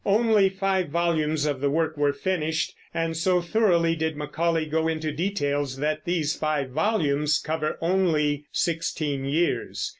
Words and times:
Only 0.03 0.49
five 0.49 0.89
volumes 0.89 1.45
of 1.45 1.61
the 1.61 1.69
work 1.69 1.95
were 1.95 2.11
finished, 2.11 2.73
and 2.91 3.15
so 3.15 3.39
thoroughly 3.39 3.95
did 3.95 4.17
Macaulay 4.17 4.65
go 4.65 4.87
into 4.87 5.11
details 5.11 5.77
that 5.77 6.05
these 6.05 6.35
five 6.35 6.71
volumes 6.71 7.37
cover 7.37 7.77
only 7.83 8.45
sixteen 8.51 9.25
years. 9.25 9.89